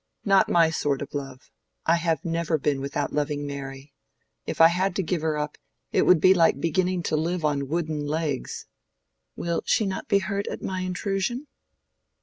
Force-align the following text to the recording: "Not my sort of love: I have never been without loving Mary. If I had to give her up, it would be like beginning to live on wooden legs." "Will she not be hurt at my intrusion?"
"Not 0.25 0.49
my 0.49 0.71
sort 0.71 1.03
of 1.03 1.13
love: 1.13 1.51
I 1.85 1.97
have 1.97 2.25
never 2.25 2.57
been 2.57 2.81
without 2.81 3.13
loving 3.13 3.45
Mary. 3.45 3.93
If 4.47 4.59
I 4.59 4.69
had 4.69 4.95
to 4.95 5.03
give 5.03 5.21
her 5.21 5.37
up, 5.37 5.59
it 5.91 6.07
would 6.07 6.19
be 6.19 6.33
like 6.33 6.59
beginning 6.59 7.03
to 7.03 7.15
live 7.15 7.45
on 7.45 7.67
wooden 7.67 8.07
legs." 8.07 8.65
"Will 9.35 9.61
she 9.63 9.85
not 9.85 10.07
be 10.07 10.17
hurt 10.17 10.47
at 10.47 10.63
my 10.63 10.79
intrusion?" 10.79 11.45